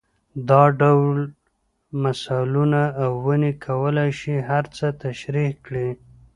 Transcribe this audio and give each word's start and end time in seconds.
دا 0.49 0.63
ډول 0.79 1.17
مثالونه 2.03 2.81
او 3.03 3.11
ونې 3.25 3.51
کولای 3.65 4.09
شي 4.19 4.35
هر 4.49 4.63
څه 4.77 4.85
تشرېح 5.03 5.51
کړي. 5.65 5.89